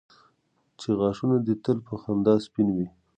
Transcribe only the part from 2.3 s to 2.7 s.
سپین